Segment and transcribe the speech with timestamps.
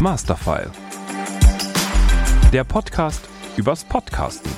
[0.00, 0.70] Masterfile.
[2.52, 4.50] Der Podcast übers Podcasten.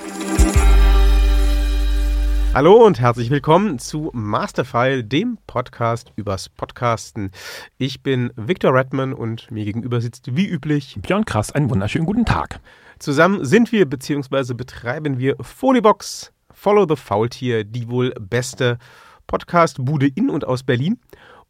[2.54, 7.30] Hallo und herzlich willkommen zu Masterfile, dem Podcast übers Podcasten.
[7.78, 12.24] Ich bin Victor Redman und mir gegenüber sitzt wie üblich Björn Krass, einen wunderschönen guten
[12.24, 12.60] Tag.
[12.98, 14.54] Zusammen sind wir bzw.
[14.54, 18.78] betreiben wir Foliebox, Follow the Faultier, die wohl beste
[19.26, 20.98] Podcast-Bude in und aus Berlin.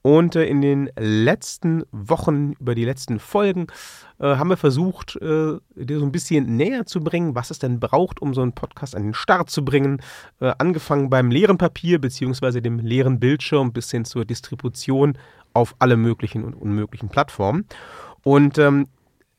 [0.07, 3.69] Und äh, in den letzten Wochen, über die letzten Folgen,
[4.19, 7.81] äh, haben wir versucht, äh, dir so ein bisschen näher zu bringen, was es denn
[7.81, 10.03] braucht, um so einen Podcast an den Start zu bringen.
[10.41, 12.61] Angefangen beim leeren Papier bzw.
[12.61, 15.17] dem leeren Bildschirm bis hin zur Distribution
[15.55, 17.65] auf alle möglichen und unmöglichen Plattformen.
[18.23, 18.89] Und ähm,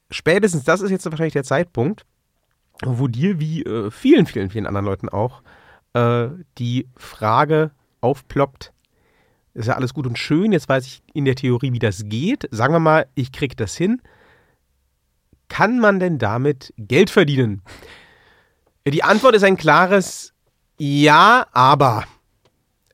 [0.10, 2.06] spätestens das ist jetzt wahrscheinlich der Zeitpunkt,
[2.84, 5.44] wo dir wie äh, vielen, vielen, vielen anderen Leuten auch
[5.94, 8.74] äh, die Frage aufploppt,
[9.54, 12.48] ist ja alles gut und schön, jetzt weiß ich in der Theorie, wie das geht.
[12.52, 14.02] Sagen wir mal, ich kriege das hin.
[15.48, 17.62] Kann man denn damit Geld verdienen?
[18.88, 20.34] Die Antwort ist ein klares
[20.78, 22.04] Ja, aber.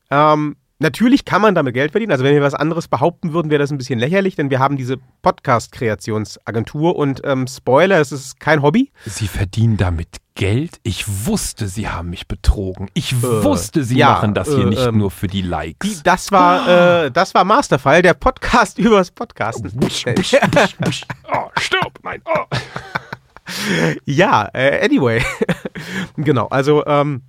[0.10, 2.12] Ähm, Natürlich kann man damit Geld verdienen.
[2.12, 4.78] Also wenn wir was anderes behaupten würden, wäre das ein bisschen lächerlich, denn wir haben
[4.78, 8.92] diese Podcast-Kreationsagentur und ähm, Spoiler, es ist kein Hobby.
[9.06, 10.80] Sie verdienen damit Geld?
[10.82, 12.90] Ich wusste, Sie haben mich betrogen.
[12.96, 15.98] Ich äh, wusste, Sie ja, machen das hier äh, nicht ähm, nur für die Likes.
[15.98, 17.06] Die, das war, oh.
[17.06, 19.72] äh, das war Masterfall, der Podcast übers Podcasten.
[19.76, 21.02] Busch, busch, busch, busch.
[21.32, 22.24] Oh, stirb, nein.
[22.26, 22.46] Oh.
[24.06, 25.24] ja, äh, anyway.
[26.18, 27.22] genau, also ähm,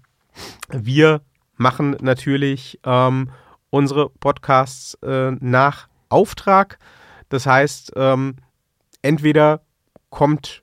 [0.71, 1.21] wir
[1.59, 3.29] machen natürlich ähm,
[3.73, 6.79] unsere Podcasts äh, nach Auftrag.
[7.31, 8.37] Das heißt, ähm,
[9.01, 9.63] entweder
[10.11, 10.63] kommt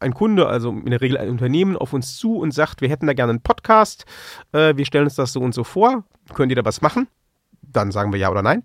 [0.00, 3.06] ein Kunde, also in der Regel ein Unternehmen, auf uns zu und sagt, wir hätten
[3.06, 4.06] da gerne einen Podcast,
[4.52, 7.06] äh, wir stellen uns das so und so vor, könnt ihr da was machen?
[7.60, 8.64] Dann sagen wir ja oder nein.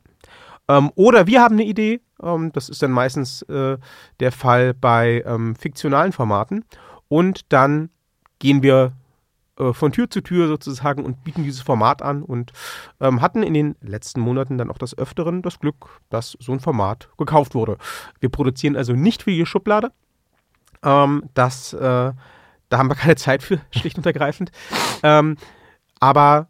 [0.69, 3.77] Ähm, oder wir haben eine Idee, ähm, das ist dann meistens äh,
[4.21, 6.63] der Fall bei ähm, fiktionalen Formaten.
[7.09, 7.89] Und dann
[8.39, 8.93] gehen wir
[9.57, 12.53] äh, von Tür zu Tür sozusagen und bieten dieses Format an und
[12.99, 16.59] ähm, hatten in den letzten Monaten dann auch das Öfteren das Glück, dass so ein
[16.59, 17.77] Format gekauft wurde.
[18.19, 19.91] Wir produzieren also nicht für die Schublade.
[20.83, 24.51] Ähm, das, äh, da haben wir keine Zeit für, schlicht und ergreifend.
[25.03, 25.37] Ähm,
[25.99, 26.47] aber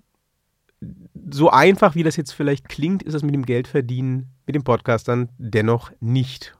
[1.29, 5.07] so einfach, wie das jetzt vielleicht klingt, ist es mit dem Geldverdienen, mit dem Podcast
[5.07, 6.57] dann dennoch nicht.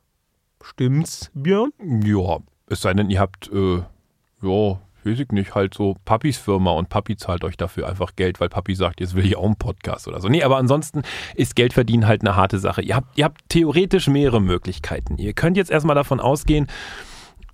[0.62, 1.72] Stimmt's, Björn?
[1.79, 3.84] Ja, es sei denn, ihr habt, äh,
[4.41, 8.40] ja, weiß ich nicht, halt so Papis Firma und Papi zahlt euch dafür einfach Geld,
[8.40, 10.28] weil Papi sagt, jetzt will ich auch einen Podcast oder so.
[10.28, 11.03] Nee, aber ansonsten
[11.35, 12.81] ist Geld verdienen halt eine harte Sache.
[12.81, 15.17] Ihr habt, ihr habt theoretisch mehrere Möglichkeiten.
[15.17, 16.67] Ihr könnt jetzt erstmal davon ausgehen,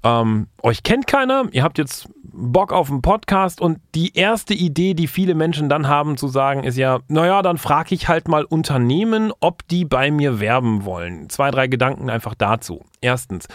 [0.03, 4.95] ähm, euch kennt keiner, ihr habt jetzt Bock auf einen Podcast und die erste Idee,
[4.95, 8.43] die viele Menschen dann haben zu sagen, ist ja, naja, dann frage ich halt mal
[8.43, 11.29] Unternehmen, ob die bei mir werben wollen.
[11.29, 12.83] Zwei, drei Gedanken einfach dazu.
[12.99, 13.47] Erstens,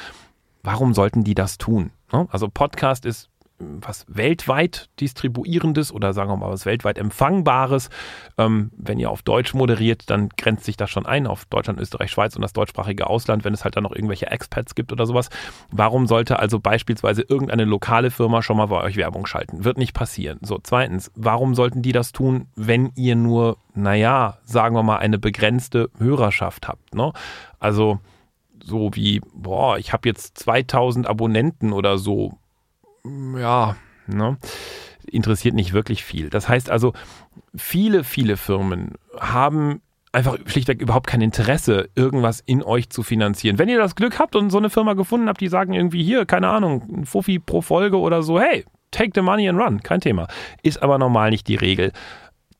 [0.63, 1.91] warum sollten die das tun?
[2.13, 2.27] Ne?
[2.31, 7.91] Also Podcast ist was weltweit distribuierendes oder sagen wir mal was weltweit empfangbares.
[8.37, 12.11] Ähm, wenn ihr auf Deutsch moderiert, dann grenzt sich das schon ein auf Deutschland, Österreich,
[12.11, 15.29] Schweiz und das deutschsprachige Ausland, wenn es halt dann noch irgendwelche Expats gibt oder sowas.
[15.71, 19.65] Warum sollte also beispielsweise irgendeine lokale Firma schon mal bei euch Werbung schalten?
[19.65, 20.39] Wird nicht passieren.
[20.43, 25.19] So, zweitens, warum sollten die das tun, wenn ihr nur, naja, sagen wir mal, eine
[25.19, 26.95] begrenzte Hörerschaft habt?
[26.95, 27.13] Ne?
[27.59, 27.99] Also
[28.63, 32.39] so wie, boah, ich habe jetzt 2000 Abonnenten oder so
[33.05, 33.77] ja,
[34.07, 34.39] ne,
[35.07, 36.31] interessiert nicht wirklich viel.
[36.31, 36.93] Das heißt also,
[37.55, 39.81] viele, viele Firmen haben
[40.13, 43.59] einfach schlichtweg überhaupt kein Interesse, irgendwas in euch zu finanzieren.
[43.59, 46.25] Wenn ihr das Glück habt und so eine Firma gefunden habt, die sagen irgendwie hier,
[46.27, 50.01] keine Ahnung, ein Fuffi pro Folge oder so, hey, take the money and run, kein
[50.01, 50.27] Thema.
[50.63, 51.93] Ist aber normal nicht die Regel.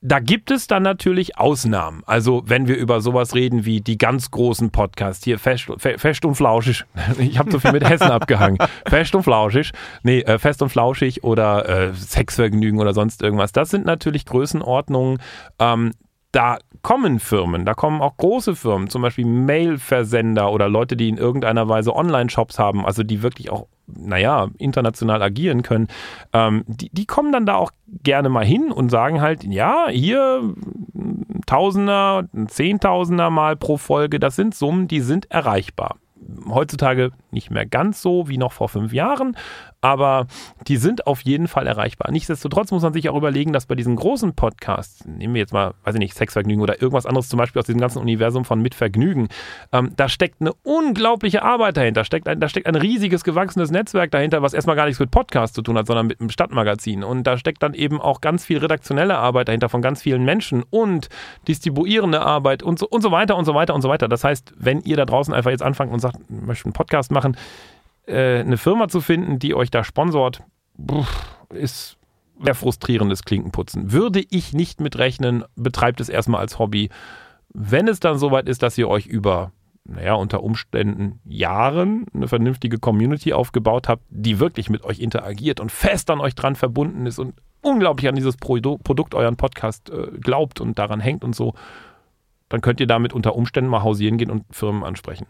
[0.01, 2.03] Da gibt es dann natürlich Ausnahmen.
[2.07, 6.37] Also wenn wir über sowas reden wie die ganz großen Podcasts, hier Fest, fest und
[6.37, 6.85] Flauschig,
[7.19, 9.73] ich habe so viel mit Hessen abgehangen, Fest und Flauschig,
[10.05, 15.19] nee, äh, Fest und Flauschig oder äh, Sexvergnügen oder sonst irgendwas, das sind natürlich Größenordnungen,
[15.59, 15.93] ähm,
[16.31, 21.17] da kommen Firmen, da kommen auch große Firmen, zum Beispiel Mail-Versender oder Leute, die in
[21.17, 23.67] irgendeiner Weise Online-Shops haben, also die wirklich auch,
[23.97, 25.89] naja, international agieren können,
[26.33, 27.71] ähm, die, die kommen dann da auch
[28.03, 30.55] gerne mal hin und sagen halt, ja, hier
[31.47, 35.97] Tausender, Zehntausender mal pro Folge, das sind Summen, die sind erreichbar.
[36.47, 39.37] Heutzutage nicht mehr ganz so wie noch vor fünf Jahren,
[39.81, 40.27] aber
[40.67, 42.11] die sind auf jeden Fall erreichbar.
[42.11, 45.75] Nichtsdestotrotz muss man sich auch überlegen, dass bei diesen großen Podcasts, nehmen wir jetzt mal,
[45.85, 49.29] weiß ich nicht, Sexvergnügen oder irgendwas anderes, zum Beispiel aus diesem ganzen Universum von Mitvergnügen,
[49.73, 54.11] ähm, da steckt eine unglaubliche Arbeit dahinter, steckt ein, da steckt ein riesiges, gewachsenes Netzwerk
[54.11, 57.05] dahinter, was erstmal gar nichts mit Podcasts zu tun hat, sondern mit einem Stadtmagazin.
[57.05, 60.65] Und da steckt dann eben auch ganz viel redaktionelle Arbeit dahinter von ganz vielen Menschen
[60.71, 61.09] und
[61.47, 64.09] distribuierende Arbeit und so, und so weiter und so weiter und so weiter.
[64.09, 67.18] Das heißt, wenn ihr da draußen einfach jetzt anfangt und sagt, möchtet einen Podcast machen,
[68.07, 70.43] äh, eine Firma zu finden, die euch da sponsort,
[71.51, 71.99] ist
[72.43, 73.93] sehr frustrierendes Klinkenputzen.
[73.93, 76.91] Würde ich nicht mitrechnen, betreibt es erstmal als Hobby.
[77.53, 79.53] Wenn es dann soweit ist, dass ihr euch über,
[79.85, 85.73] naja, unter Umständen Jahren eine vernünftige Community aufgebaut habt, die wirklich mit euch interagiert und
[85.73, 90.61] fest an euch dran verbunden ist und unglaublich an dieses Produkt, euren Podcast äh, glaubt
[90.61, 91.55] und daran hängt und so,
[92.49, 95.27] dann könnt ihr damit unter Umständen mal hausieren gehen und Firmen ansprechen.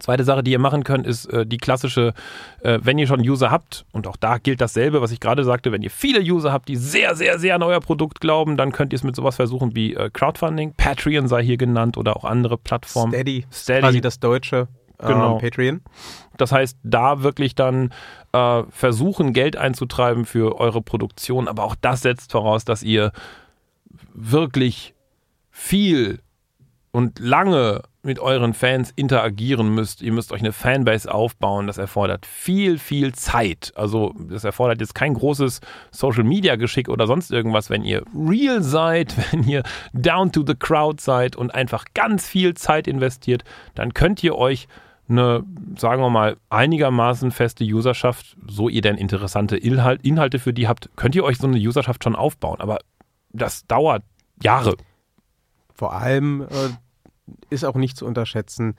[0.00, 2.14] Zweite Sache, die ihr machen könnt, ist äh, die klassische,
[2.60, 5.72] äh, wenn ihr schon User habt, und auch da gilt dasselbe, was ich gerade sagte,
[5.72, 8.92] wenn ihr viele User habt, die sehr, sehr, sehr an euer Produkt glauben, dann könnt
[8.92, 12.58] ihr es mit sowas versuchen wie äh, Crowdfunding, Patreon sei hier genannt oder auch andere
[12.58, 13.12] Plattformen.
[13.12, 13.80] Steady, Steady.
[13.80, 14.68] quasi das deutsche
[15.00, 15.38] ähm, genau.
[15.38, 15.80] Patreon.
[16.36, 17.92] Das heißt, da wirklich dann
[18.32, 23.12] äh, versuchen, Geld einzutreiben für eure Produktion, aber auch das setzt voraus, dass ihr
[24.12, 24.94] wirklich
[25.50, 26.20] viel
[26.92, 30.00] und lange mit euren Fans interagieren müsst.
[30.00, 31.66] Ihr müsst euch eine Fanbase aufbauen.
[31.66, 33.72] Das erfordert viel, viel Zeit.
[33.74, 35.60] Also das erfordert jetzt kein großes
[35.90, 39.62] Social-Media-Geschick oder sonst irgendwas, wenn ihr real seid, wenn ihr
[39.92, 43.44] down to the crowd seid und einfach ganz viel Zeit investiert,
[43.74, 44.68] dann könnt ihr euch
[45.08, 45.44] eine,
[45.76, 51.14] sagen wir mal, einigermaßen feste Userschaft, so ihr denn interessante Inhalte für die habt, könnt
[51.14, 52.60] ihr euch so eine Userschaft schon aufbauen.
[52.60, 52.78] Aber
[53.32, 54.02] das dauert
[54.42, 54.76] Jahre.
[55.74, 56.70] Vor allem äh,
[57.50, 58.76] ist auch nicht zu unterschätzen,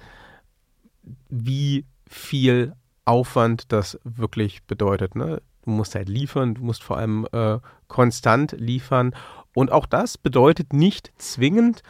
[1.30, 2.74] wie viel
[3.06, 5.16] Aufwand das wirklich bedeutet.
[5.16, 5.42] Ne?
[5.64, 9.16] Du musst halt liefern, du musst vor allem äh, konstant liefern.
[9.54, 11.84] Und auch das bedeutet nicht zwingend,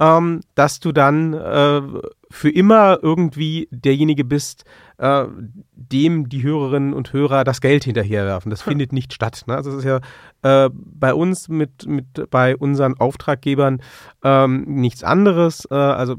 [0.00, 1.82] ähm, dass du dann äh,
[2.30, 4.64] für immer irgendwie derjenige bist,
[4.98, 5.24] äh,
[5.74, 8.50] dem die Hörerinnen und Hörer das Geld hinterherwerfen.
[8.50, 9.42] Das findet nicht statt.
[9.46, 9.54] Ne?
[9.54, 10.00] Also das ist ja
[10.42, 13.80] äh, bei uns mit, mit bei unseren Auftraggebern
[14.22, 15.66] ähm, nichts anderes.
[15.70, 16.16] Äh, also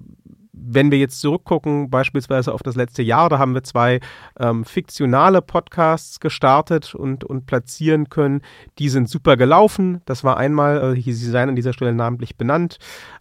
[0.58, 4.00] wenn wir jetzt zurückgucken, beispielsweise auf das letzte Jahr, da haben wir zwei
[4.40, 8.42] ähm, fiktionale Podcasts gestartet und, und platzieren können.
[8.80, 10.02] Die sind super gelaufen.
[10.06, 12.80] Das war einmal, äh, sie seien an dieser Stelle namentlich benannt,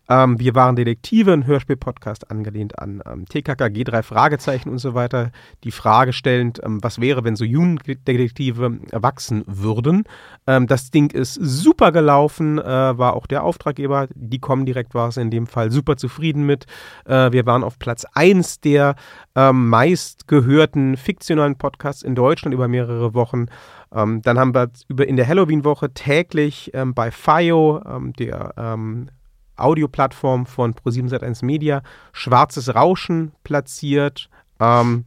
[0.09, 5.31] ähm, wir waren Detektive, ein Hörspiel-Podcast angelehnt an ähm, TKKG, drei Fragezeichen und so weiter.
[5.65, 10.05] Die Frage stellend, ähm, was wäre, wenn so Jugenddetektive erwachsen würden.
[10.47, 14.09] Ähm, das Ding ist super gelaufen, äh, war auch der Auftraggeber.
[14.15, 16.67] Die kommen direkt war es in dem Fall super zufrieden mit.
[17.07, 18.95] Äh, wir waren auf Platz 1 der
[19.35, 23.47] ähm, meistgehörten fiktionalen Podcasts in Deutschland über mehrere Wochen.
[23.93, 29.09] Ähm, dann haben wir über in der Halloween-Woche täglich ähm, bei FIO, ähm, der ähm,
[29.57, 31.83] Audioplattform von Pro7 Sat1 Media
[32.13, 34.29] Schwarzes Rauschen platziert.
[34.61, 35.05] Ähm,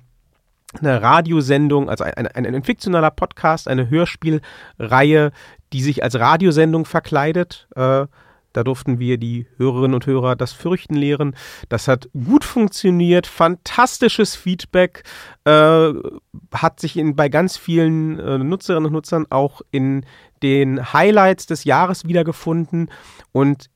[0.79, 5.31] eine Radiosendung, also ein, ein, ein, fiktionaler Podcast, eine Hörspielreihe,
[5.73, 7.67] die sich als Radiosendung verkleidet.
[7.75, 8.05] Äh,
[8.57, 11.35] da durften wir die Hörerinnen und Hörer das Fürchten lehren.
[11.69, 15.03] Das hat gut funktioniert, fantastisches Feedback,
[15.45, 15.93] äh,
[16.53, 20.05] hat sich in, bei ganz vielen äh, Nutzerinnen und Nutzern auch in
[20.43, 22.91] den Highlights des Jahres wiedergefunden.
[23.31, 23.69] Und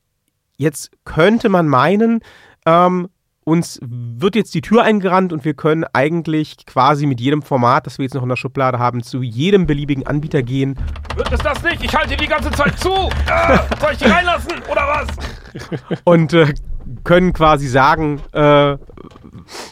[0.62, 2.20] Jetzt könnte man meinen,
[2.68, 3.10] ähm,
[3.44, 7.98] uns wird jetzt die Tür eingerannt und wir können eigentlich quasi mit jedem Format, das
[7.98, 10.78] wir jetzt noch in der Schublade haben, zu jedem beliebigen Anbieter gehen.
[11.16, 11.84] Wird es das nicht?
[11.84, 12.90] Ich halte die ganze Zeit zu.
[12.92, 16.02] Äh, soll ich die reinlassen oder was?
[16.04, 16.54] Und äh,
[17.04, 18.78] können quasi sagen, äh,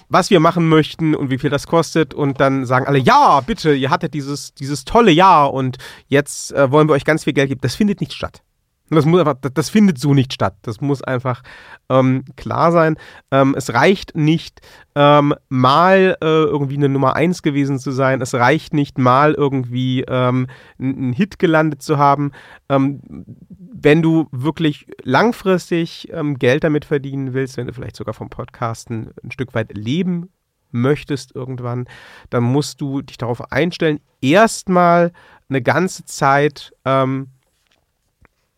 [0.09, 3.73] was wir machen möchten und wie viel das kostet und dann sagen alle, ja, bitte,
[3.73, 5.77] ihr hattet dieses, dieses tolle Jahr und
[6.07, 7.61] jetzt äh, wollen wir euch ganz viel Geld geben.
[7.61, 8.41] Das findet nicht statt.
[8.89, 10.55] Das, muss einfach, das findet so nicht statt.
[10.63, 11.41] Das muss einfach
[11.89, 12.97] ähm, klar sein.
[13.31, 14.61] Ähm, es reicht nicht,
[14.95, 18.21] ähm, mal äh, irgendwie eine Nummer 1 gewesen zu sein.
[18.21, 20.47] Es reicht nicht, mal irgendwie ähm,
[20.79, 22.31] einen Hit gelandet zu haben.
[22.69, 23.01] Ähm,
[23.81, 29.11] wenn du wirklich langfristig ähm, Geld damit verdienen willst, wenn du vielleicht sogar vom Podcasten
[29.23, 30.29] ein Stück weit leben
[30.71, 31.87] möchtest irgendwann,
[32.29, 35.11] dann musst du dich darauf einstellen, erstmal
[35.49, 37.29] eine ganze Zeit ähm,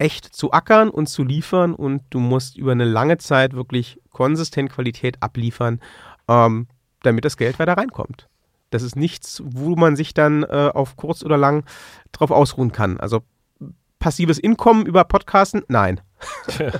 [0.01, 4.71] echt zu ackern und zu liefern und du musst über eine lange Zeit wirklich konsistent
[4.71, 5.79] Qualität abliefern,
[6.27, 6.67] ähm,
[7.03, 8.27] damit das Geld weiter reinkommt.
[8.71, 11.65] Das ist nichts, wo man sich dann äh, auf kurz oder lang
[12.13, 12.99] drauf ausruhen kann.
[12.99, 13.21] Also
[13.99, 15.61] passives Einkommen über Podcasten?
[15.67, 16.01] Nein.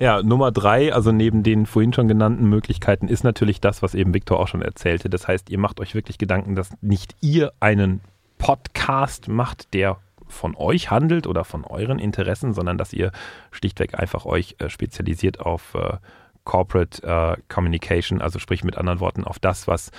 [0.00, 4.12] ja, Nummer drei, also neben den vorhin schon genannten Möglichkeiten, ist natürlich das, was eben
[4.12, 5.08] Viktor auch schon erzählte.
[5.08, 8.00] Das heißt, ihr macht euch wirklich Gedanken, dass nicht ihr einen
[8.38, 9.98] Podcast macht, der
[10.30, 13.12] von euch handelt oder von euren Interessen, sondern dass ihr
[13.50, 15.98] schlichtweg einfach euch äh, spezialisiert auf äh,
[16.44, 19.90] Corporate äh, Communication, also sprich mit anderen Worten auf das, was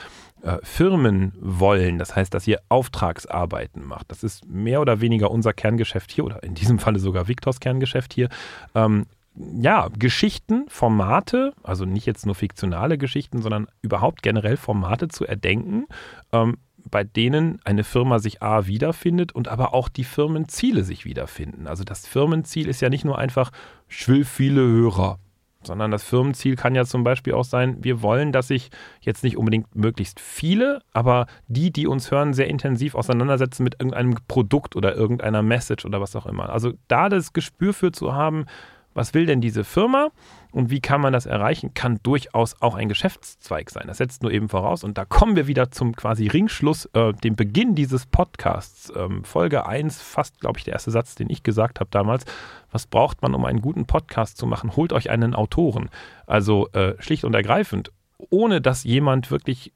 [0.42, 1.98] äh, Firmen wollen.
[1.98, 4.12] Das heißt, dass ihr Auftragsarbeiten macht.
[4.12, 8.14] Das ist mehr oder weniger unser Kerngeschäft hier oder in diesem Falle sogar Victors Kerngeschäft
[8.14, 8.30] hier.
[8.74, 15.26] Ähm, ja, Geschichten, Formate, also nicht jetzt nur fiktionale Geschichten, sondern überhaupt generell Formate zu
[15.26, 15.86] erdenken,
[16.34, 16.58] ähm,
[16.92, 21.68] bei denen eine Firma sich A wiederfindet und aber auch die Firmenziele sich wiederfinden.
[21.68, 23.52] Also das Firmenziel ist ja nicht nur einfach,
[23.88, 25.18] ich will viele Hörer,
[25.64, 28.70] sondern das Firmenziel kann ja zum Beispiel auch sein, wir wollen, dass sich
[29.00, 34.18] jetzt nicht unbedingt möglichst viele, aber die, die uns hören, sehr intensiv auseinandersetzen mit irgendeinem
[34.28, 36.50] Produkt oder irgendeiner Message oder was auch immer.
[36.50, 38.46] Also da das Gespür für zu haben,
[38.94, 40.10] was will denn diese Firma
[40.52, 43.88] und wie kann man das erreichen, kann durchaus auch ein Geschäftszweig sein.
[43.88, 44.84] Das setzt nur eben voraus.
[44.84, 48.92] Und da kommen wir wieder zum quasi Ringschluss, äh, dem Beginn dieses Podcasts.
[48.96, 52.26] Ähm, Folge 1, fast, glaube ich, der erste Satz, den ich gesagt habe damals.
[52.72, 54.76] Was braucht man, um einen guten Podcast zu machen?
[54.76, 55.90] Holt euch einen Autoren.
[56.28, 57.92] Also äh, schlicht und ergreifend,
[58.30, 59.72] ohne dass jemand wirklich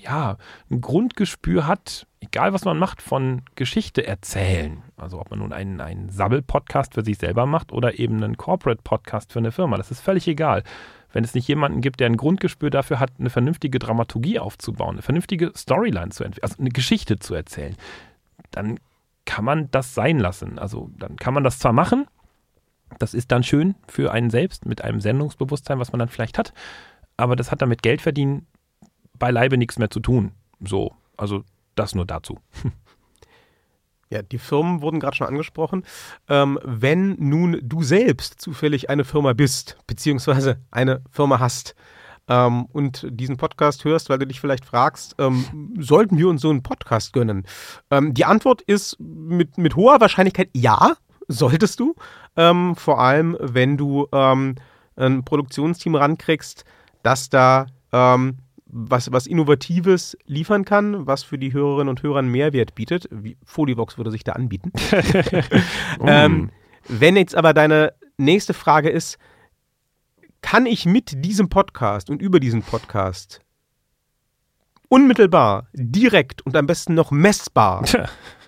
[0.00, 0.36] ja,
[0.68, 4.82] ein Grundgespür hat, egal was man macht, von Geschichte erzählen.
[4.96, 9.32] Also ob man nun einen, einen Sabbel-Podcast für sich selber macht oder eben einen Corporate-Podcast
[9.32, 9.76] für eine Firma.
[9.76, 10.62] Das ist völlig egal.
[11.12, 15.02] Wenn es nicht jemanden gibt, der ein Grundgespür dafür hat, eine vernünftige Dramaturgie aufzubauen, eine
[15.02, 17.76] vernünftige Storyline zu entwickeln, also eine Geschichte zu erzählen,
[18.50, 18.78] dann
[19.26, 20.58] kann man das sein lassen.
[20.58, 22.06] Also dann kann man das zwar machen,
[22.98, 26.52] das ist dann schön für einen selbst mit einem Sendungsbewusstsein, was man dann vielleicht hat,
[27.16, 28.46] aber das hat damit Geld verdienen
[29.18, 30.32] beileibe nichts mehr zu tun.
[30.58, 32.38] So, also das nur dazu.
[34.12, 35.84] Ja, die Firmen wurden gerade schon angesprochen.
[36.28, 41.74] Ähm, wenn nun du selbst zufällig eine Firma bist, beziehungsweise eine Firma hast
[42.28, 46.50] ähm, und diesen Podcast hörst, weil du dich vielleicht fragst, ähm, sollten wir uns so
[46.50, 47.46] einen Podcast gönnen?
[47.90, 50.96] Ähm, die Antwort ist mit, mit hoher Wahrscheinlichkeit ja,
[51.28, 51.94] solltest du.
[52.36, 54.56] Ähm, vor allem, wenn du ähm,
[54.94, 56.66] ein Produktionsteam rankriegst,
[57.02, 57.64] das da
[58.72, 63.06] was, was Innovatives liefern kann, was für die Hörerinnen und Hörer einen Mehrwert bietet.
[63.10, 64.72] Wie Folivox würde sich da anbieten.
[66.00, 66.50] ähm,
[66.88, 69.18] wenn jetzt aber deine nächste Frage ist,
[70.40, 73.40] kann ich mit diesem Podcast und über diesen Podcast
[74.88, 77.84] unmittelbar, direkt und am besten noch messbar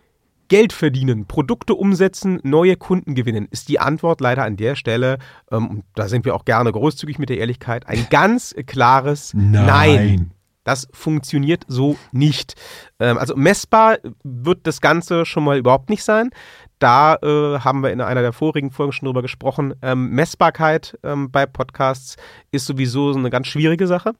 [0.48, 5.18] Geld verdienen, Produkte umsetzen, neue Kunden gewinnen, ist die Antwort leider an der Stelle,
[5.50, 9.66] ähm, da sind wir auch gerne großzügig mit der Ehrlichkeit, ein ganz klares Nein.
[9.66, 10.30] Nein.
[10.64, 12.54] Das funktioniert so nicht.
[12.98, 16.30] Ähm, also messbar wird das Ganze schon mal überhaupt nicht sein.
[16.78, 19.74] Da äh, haben wir in einer der vorigen Folgen schon drüber gesprochen.
[19.82, 22.16] Ähm, Messbarkeit ähm, bei Podcasts
[22.50, 24.14] ist sowieso eine ganz schwierige Sache.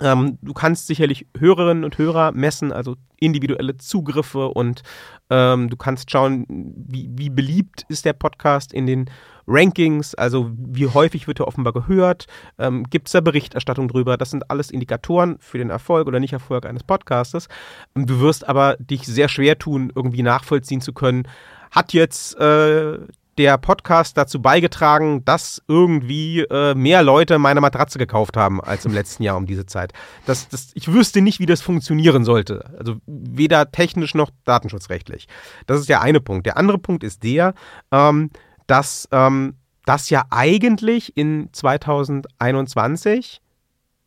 [0.00, 4.82] Ähm, du kannst sicherlich Hörerinnen und Hörer messen, also individuelle Zugriffe und
[5.30, 9.10] ähm, du kannst schauen, wie, wie, beliebt ist der Podcast in den
[9.46, 12.26] Rankings, also wie häufig wird er offenbar gehört,
[12.58, 14.16] ähm, gibt es da Berichterstattung drüber.
[14.16, 17.48] Das sind alles Indikatoren für den Erfolg oder Nicht-Erfolg eines Podcastes.
[17.94, 21.26] Du wirst aber dich sehr schwer tun, irgendwie nachvollziehen zu können,
[21.70, 22.98] hat jetzt äh,
[23.38, 28.92] der Podcast dazu beigetragen, dass irgendwie äh, mehr Leute meine Matratze gekauft haben als im
[28.92, 29.92] letzten Jahr um diese Zeit.
[30.26, 32.70] Das, das, ich wüsste nicht, wie das funktionieren sollte.
[32.78, 35.28] Also weder technisch noch datenschutzrechtlich.
[35.66, 36.46] Das ist der eine Punkt.
[36.46, 37.54] Der andere Punkt ist der,
[37.92, 38.30] ähm,
[38.66, 39.54] dass ähm,
[39.84, 43.40] das ja eigentlich in 2021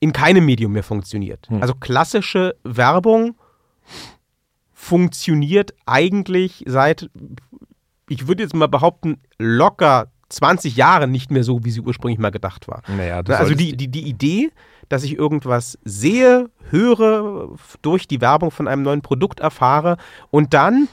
[0.02, 1.48] in keinem Medium mehr funktioniert.
[1.50, 1.62] Hm.
[1.62, 3.36] Also klassische Werbung
[4.74, 7.10] funktioniert eigentlich seit
[8.12, 12.30] ich würde jetzt mal behaupten, locker 20 Jahre nicht mehr so, wie sie ursprünglich mal
[12.30, 12.82] gedacht war.
[12.88, 14.52] Naja, also die, die, die Idee,
[14.90, 19.96] dass ich irgendwas sehe, höre, durch die Werbung von einem neuen Produkt erfahre
[20.30, 20.90] und dann,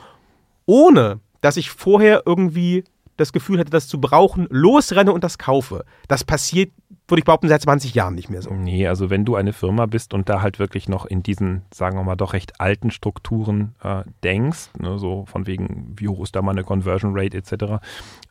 [0.65, 2.85] ohne dass ich vorher irgendwie
[3.19, 5.85] das Gefühl hatte, das zu brauchen, losrenne und das kaufe.
[6.09, 6.73] Das passiert
[7.09, 8.53] würde ich behaupten, seit 20 Jahren nicht mehr so.
[8.53, 11.97] Nee, also wenn du eine Firma bist und da halt wirklich noch in diesen, sagen
[11.97, 16.37] wir mal, doch recht alten Strukturen äh, denkst, ne, so von wegen, wie hoch ist
[16.37, 17.83] da mal eine Conversion Rate etc.,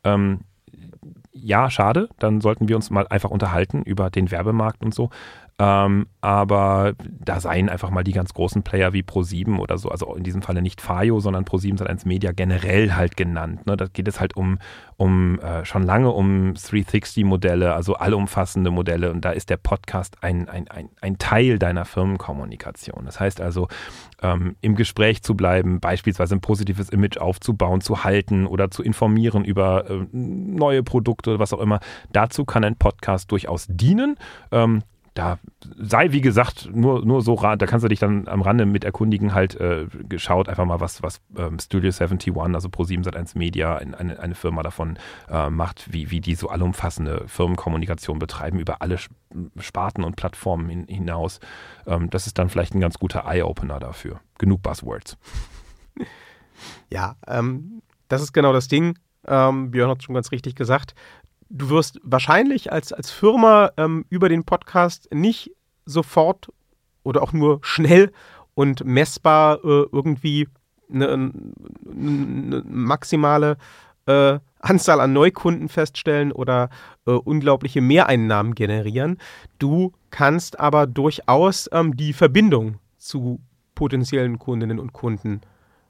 [0.04, 0.42] ähm,
[1.34, 5.10] ja, schade, dann sollten wir uns mal einfach unterhalten über den Werbemarkt und so.
[5.60, 10.14] Ähm, aber da seien einfach mal die ganz großen Player wie Pro7 oder so, also
[10.14, 13.66] in diesem Falle nicht Fayo, sondern Pro7 Sat1 Media generell halt genannt.
[13.66, 13.76] Ne?
[13.76, 14.60] Da geht es halt um,
[14.98, 20.48] um äh, schon lange um 360-Modelle, also allumfassende Modelle und da ist der Podcast ein,
[20.48, 23.06] ein, ein, ein Teil deiner Firmenkommunikation.
[23.06, 23.68] Das heißt also,
[24.22, 29.44] ähm, im Gespräch zu bleiben, beispielsweise ein positives Image aufzubauen, zu halten oder zu informieren
[29.44, 31.80] über äh, neue Produkte, oder was auch immer.
[32.12, 34.18] Dazu kann ein Podcast durchaus dienen.
[34.52, 34.84] Ähm,
[35.18, 35.40] da
[35.78, 39.34] sei, wie gesagt, nur, nur so, da kannst du dich dann am Rande mit erkundigen,
[39.34, 44.20] halt äh, geschaut, einfach mal, was, was ähm, Studio 71, also Pro7 Sat1 Media, eine,
[44.20, 48.98] eine Firma davon äh, macht, wie, wie die so allumfassende Firmenkommunikation betreiben über alle
[49.60, 51.40] Sparten und Plattformen hin, hinaus.
[51.88, 54.20] Ähm, das ist dann vielleicht ein ganz guter Eye-Opener dafür.
[54.38, 55.18] Genug Buzzwords.
[56.90, 58.98] Ja, ähm, das ist genau das Ding.
[59.28, 60.96] Ähm, Björn hat schon ganz richtig gesagt
[61.50, 65.52] du wirst wahrscheinlich als, als Firma ähm, über den Podcast nicht
[65.86, 66.50] sofort
[67.04, 68.12] oder auch nur schnell
[68.54, 70.48] und messbar äh, irgendwie
[70.92, 73.58] eine, eine maximale
[74.06, 76.70] äh, Anzahl an Neukunden feststellen oder
[77.06, 79.18] äh, unglaubliche Mehreinnahmen generieren.
[79.60, 83.40] Du kannst aber durchaus ähm, die Verbindung zu
[83.76, 85.42] potenziellen Kundinnen und Kunden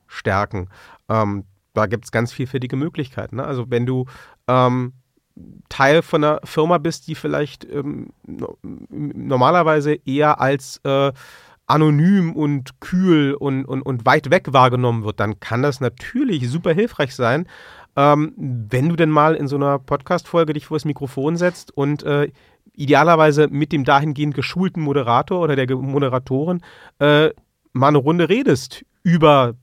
[0.08, 0.70] stärken.
[1.10, 3.38] Ähm, da gibt es ganz vielfältige Möglichkeiten.
[3.38, 3.46] Ne?
[3.46, 4.06] Also wenn du
[4.48, 4.94] ähm,
[5.70, 8.10] Teil von einer Firma bist, die vielleicht ähm,
[8.64, 11.12] normalerweise eher als äh,
[11.68, 16.74] anonym und kühl und, und, und weit weg wahrgenommen wird, dann kann das natürlich super
[16.74, 17.48] hilfreich sein,
[17.98, 22.04] ähm, wenn du denn mal in so einer Podcast-Folge dich vor das Mikrofon setzt und
[22.04, 22.32] äh,
[22.74, 26.62] idealerweise mit dem dahingehend geschulten Moderator oder der Moderatorin
[27.00, 27.32] äh,
[27.74, 29.56] mal eine Runde redest über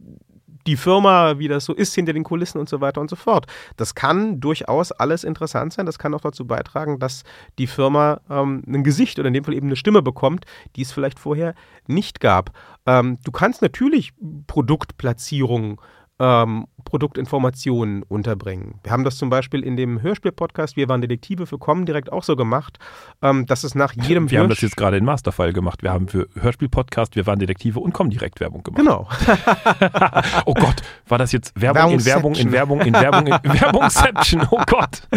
[0.66, 3.46] die Firma, wie das so ist hinter den Kulissen und so weiter und so fort.
[3.76, 5.86] Das kann durchaus alles interessant sein.
[5.86, 7.22] Das kann auch dazu beitragen, dass
[7.58, 10.44] die Firma ähm, ein Gesicht oder in dem Fall eben eine Stimme bekommt,
[10.76, 11.54] die es vielleicht vorher
[11.86, 12.50] nicht gab.
[12.86, 14.12] Ähm, du kannst natürlich
[14.46, 15.78] Produktplatzierungen
[16.20, 18.78] ähm, Produktinformationen unterbringen.
[18.82, 22.22] Wir haben das zum Beispiel in dem Hörspiel-Podcast Wir waren Detektive für Kommen direkt auch
[22.22, 22.78] so gemacht,
[23.22, 25.82] ähm, dass es nach jedem Wir haben das jetzt gerade in Masterfile gemacht.
[25.82, 28.80] Wir haben für Hörspiel-Podcast Wir waren Detektive und Kommen direkt Werbung gemacht.
[28.80, 29.08] Genau.
[30.46, 34.46] oh Gott, war das jetzt Werbung in Werbung in Werbung in Werbung in Werbungception?
[34.50, 35.08] Oh Gott.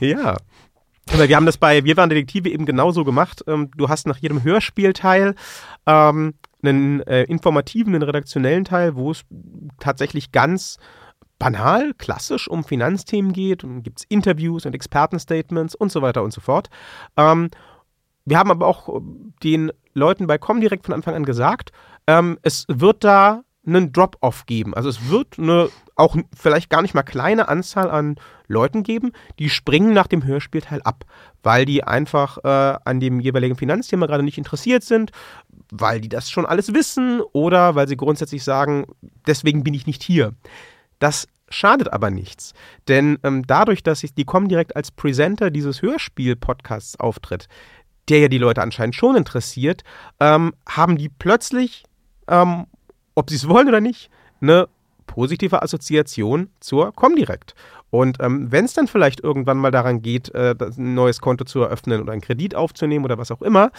[0.00, 0.36] Ja.
[1.12, 3.44] Aber wir haben das bei Wir waren Detektive eben genauso gemacht.
[3.46, 5.34] Ähm, du hast nach jedem Hörspielteil
[5.86, 6.34] ähm,
[6.66, 9.24] einen äh, informativen, einen redaktionellen Teil, wo es
[9.78, 10.78] tatsächlich ganz
[11.38, 13.64] banal, klassisch um Finanzthemen geht.
[13.64, 16.70] Und gibt es Interviews und Expertenstatements und so weiter und so fort.
[17.16, 17.50] Ähm,
[18.24, 19.00] wir haben aber auch
[19.42, 21.72] den Leuten bei Comdirect von Anfang an gesagt,
[22.06, 24.74] ähm, es wird da einen Drop-off geben.
[24.74, 28.16] Also es wird eine auch vielleicht gar nicht mal kleine Anzahl an
[28.48, 31.04] Leuten geben, die springen nach dem Hörspielteil ab,
[31.42, 35.12] weil die einfach äh, an dem jeweiligen Finanzthema gerade nicht interessiert sind,
[35.70, 38.86] weil die das schon alles wissen oder weil sie grundsätzlich sagen,
[39.26, 40.34] deswegen bin ich nicht hier.
[40.98, 42.54] Das schadet aber nichts,
[42.88, 47.46] denn ähm, dadurch, dass ich, die kommen direkt als Presenter dieses Hörspiel-Podcasts auftritt,
[48.08, 49.82] der ja die Leute anscheinend schon interessiert,
[50.20, 51.84] ähm, haben die plötzlich,
[52.28, 52.66] ähm,
[53.14, 54.68] ob sie es wollen oder nicht, eine
[55.06, 57.54] positive Assoziation zur Comdirect.
[57.90, 61.60] Und ähm, wenn es dann vielleicht irgendwann mal daran geht, äh, ein neues Konto zu
[61.60, 63.70] eröffnen oder einen Kredit aufzunehmen oder was auch immer,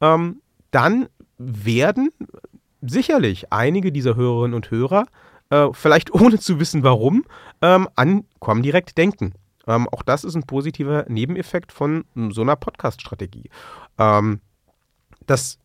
[0.00, 0.40] ähm,
[0.72, 2.10] dann werden
[2.80, 5.06] sicherlich einige dieser Hörerinnen und Hörer,
[5.50, 7.24] äh, vielleicht ohne zu wissen warum,
[7.62, 9.34] ähm, an Comdirect denken.
[9.66, 13.50] Ähm, auch das ist ein positiver Nebeneffekt von so einer Podcast-Strategie.
[13.98, 14.40] Ähm,
[15.26, 15.59] das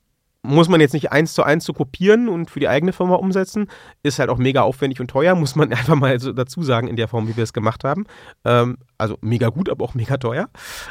[0.48, 3.68] muss man jetzt nicht eins zu eins zu kopieren und für die eigene Firma umsetzen.
[4.04, 6.96] Ist halt auch mega aufwendig und teuer, muss man einfach mal so dazu sagen, in
[6.96, 8.06] der Form, wie wir es gemacht haben.
[8.44, 10.50] Ähm, also mega gut, aber auch mega teuer.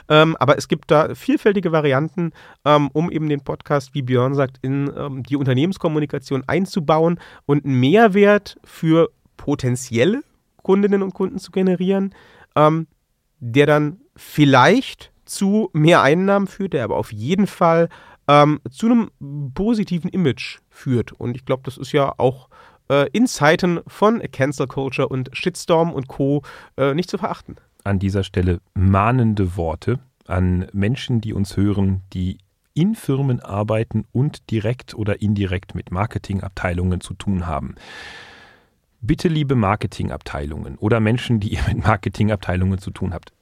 [0.09, 2.33] Ähm, aber es gibt da vielfältige Varianten,
[2.65, 7.81] ähm, um eben den Podcast, wie Björn sagt, in ähm, die Unternehmenskommunikation einzubauen und einen
[7.81, 10.23] Mehrwert für potenzielle
[10.63, 12.15] Kundinnen und Kunden zu generieren,
[12.57, 12.87] ähm,
[13.39, 17.89] der dann vielleicht zu mehr Einnahmen führt, der aber auf jeden Fall
[18.29, 19.11] ähm, zu einem
[19.55, 21.13] positiven Image führt.
[21.13, 22.49] Und ich glaube, das ist ja auch
[22.89, 26.43] äh, in Zeiten von Cancel Culture und Shitstorm und Co.
[26.77, 27.57] Äh, nicht zu verachten.
[27.85, 32.39] An dieser Stelle mahnende Worte an Menschen, die uns hören, die
[32.73, 37.75] in Firmen arbeiten und direkt oder indirekt mit Marketingabteilungen zu tun haben.
[39.01, 43.34] Bitte, liebe Marketingabteilungen oder Menschen, die ihr mit Marketingabteilungen zu tun habt,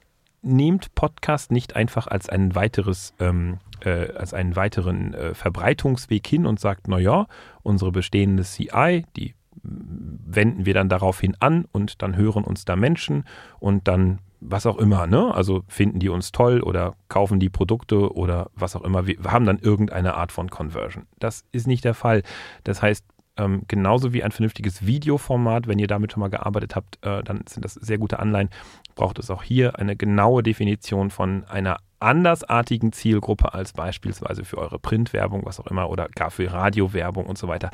[0.43, 6.47] nehmt Podcast nicht einfach als ein weiteres ähm, äh, als einen weiteren äh, Verbreitungsweg hin
[6.47, 7.27] und sagt, naja,
[7.63, 13.25] unsere bestehende CI, die wenden wir dann daraufhin an und dann hören uns da Menschen
[13.61, 15.33] und dann was auch immer, ne?
[15.33, 19.07] Also finden die uns toll oder kaufen die Produkte oder was auch immer.
[19.07, 21.07] Wir haben dann irgendeine Art von Conversion.
[21.21, 22.23] Das ist nicht der Fall.
[22.65, 23.05] Das heißt,
[23.37, 27.45] ähm, genauso wie ein vernünftiges Videoformat, wenn ihr damit schon mal gearbeitet habt, äh, dann
[27.49, 28.51] sind das sehr gute Anleihen,
[28.95, 34.79] braucht es auch hier eine genaue Definition von einer andersartigen Zielgruppe als beispielsweise für eure
[34.79, 37.71] Printwerbung, was auch immer, oder gar für Radiowerbung und so weiter.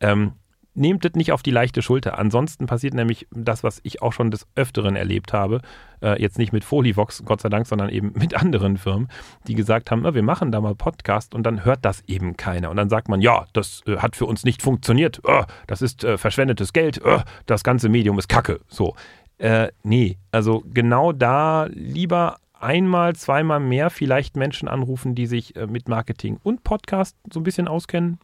[0.00, 0.32] Ähm,
[0.76, 2.18] nehmt das nicht auf die leichte Schulter.
[2.18, 5.60] Ansonsten passiert nämlich das, was ich auch schon des Öfteren erlebt habe.
[6.02, 9.08] Äh, jetzt nicht mit Folivox, Gott sei Dank, sondern eben mit anderen Firmen,
[9.46, 12.70] die gesagt haben, na, wir machen da mal Podcast und dann hört das eben keiner.
[12.70, 15.20] Und dann sagt man, ja, das äh, hat für uns nicht funktioniert.
[15.24, 17.00] Oh, das ist äh, verschwendetes Geld.
[17.04, 18.60] Oh, das ganze Medium ist Kacke.
[18.68, 18.94] So.
[19.38, 25.88] Äh, nee, also genau da lieber einmal, zweimal mehr vielleicht Menschen anrufen, die sich mit
[25.88, 28.18] Marketing und Podcast so ein bisschen auskennen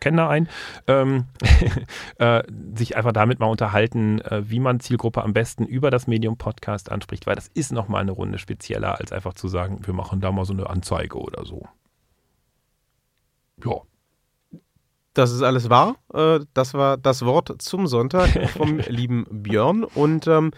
[0.00, 0.48] kenne da einen,
[0.86, 1.26] ähm,
[2.18, 2.42] äh,
[2.74, 6.90] sich einfach damit mal unterhalten, äh, wie man Zielgruppe am besten über das Medium Podcast
[6.90, 10.32] anspricht, weil das ist nochmal eine Runde spezieller, als einfach zu sagen, wir machen da
[10.32, 11.66] mal so eine Anzeige oder so.
[13.64, 13.80] Ja.
[15.14, 15.96] Das ist alles wahr.
[16.14, 19.84] Äh, das war das Wort zum Sonntag vom lieben Björn.
[19.84, 20.52] Und ähm,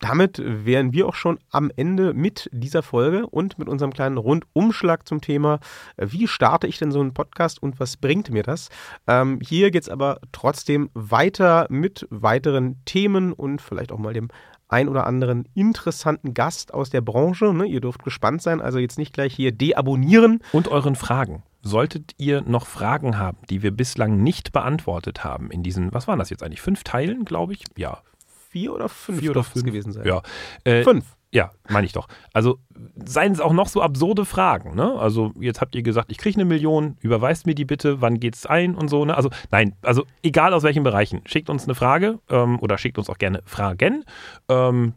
[0.00, 5.06] damit wären wir auch schon am Ende mit dieser Folge und mit unserem kleinen Rundumschlag
[5.08, 5.60] zum Thema,
[5.96, 8.68] äh, wie starte ich denn so einen Podcast und was bringt mir das?
[9.06, 14.28] Ähm, hier geht es aber trotzdem weiter mit weiteren Themen und vielleicht auch mal dem
[14.68, 17.52] ein oder anderen interessanten Gast aus der Branche.
[17.54, 17.66] Ne?
[17.66, 20.40] Ihr dürft gespannt sein, also jetzt nicht gleich hier deabonnieren.
[20.52, 21.42] Und euren Fragen.
[21.62, 26.18] Solltet ihr noch Fragen haben, die wir bislang nicht beantwortet haben in diesen, was waren
[26.18, 26.60] das jetzt eigentlich?
[26.60, 27.64] Fünf Teilen, glaube ich?
[27.76, 28.02] Ja,
[28.48, 30.06] vier oder fünf, vier oder fünf gewesen sein.
[30.06, 30.22] Ja.
[30.64, 31.04] Äh, fünf.
[31.30, 32.08] Ja, meine ich doch.
[32.32, 32.58] Also
[33.04, 34.74] seien es auch noch so absurde Fragen.
[34.74, 34.94] Ne?
[34.98, 38.34] Also jetzt habt ihr gesagt, ich kriege eine Million, überweist mir die bitte, wann geht
[38.34, 39.04] es ein und so.
[39.04, 39.14] Ne?
[39.14, 43.10] Also nein, also egal aus welchen Bereichen, schickt uns eine Frage ähm, oder schickt uns
[43.10, 44.04] auch gerne Fragen.
[44.48, 44.94] Ähm,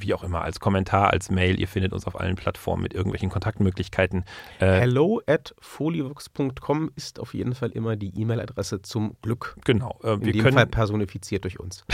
[0.00, 1.58] wie auch immer, als Kommentar, als Mail.
[1.58, 4.24] Ihr findet uns auf allen Plattformen mit irgendwelchen Kontaktmöglichkeiten.
[4.60, 9.56] Äh, Hello at foliovox.com ist auf jeden Fall immer die E-Mail-Adresse zum Glück.
[9.64, 9.98] Genau.
[10.02, 11.84] Äh, In dem können, Fall personifiziert durch uns.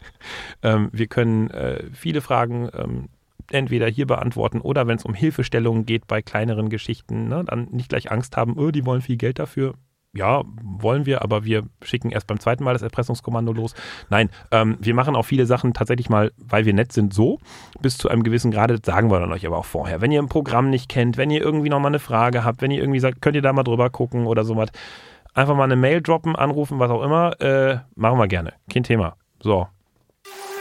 [0.62, 3.08] ähm, wir können äh, viele Fragen ähm,
[3.50, 7.88] entweder hier beantworten oder wenn es um Hilfestellungen geht bei kleineren Geschichten, ne, dann nicht
[7.88, 9.74] gleich Angst haben, oh, die wollen viel Geld dafür
[10.18, 13.74] ja, wollen wir, aber wir schicken erst beim zweiten Mal das Erpressungskommando los.
[14.10, 17.38] Nein, ähm, wir machen auch viele Sachen tatsächlich mal, weil wir nett sind, so.
[17.80, 20.00] Bis zu einem gewissen Grade, sagen wir dann euch aber auch vorher.
[20.00, 22.80] Wenn ihr ein Programm nicht kennt, wenn ihr irgendwie nochmal eine Frage habt, wenn ihr
[22.80, 24.70] irgendwie sagt, könnt ihr da mal drüber gucken oder sowas,
[25.34, 28.54] einfach mal eine Mail droppen, anrufen, was auch immer, äh, machen wir gerne.
[28.72, 29.16] Kein Thema.
[29.40, 29.68] So.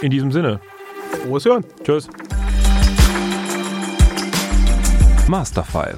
[0.02, 0.60] In diesem Sinne.
[1.24, 1.66] Frohes Hören.
[1.84, 2.08] Tschüss.
[5.28, 5.98] Masterfile.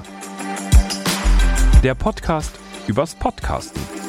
[1.82, 2.59] Der Podcast
[2.90, 3.99] übers Podcasten.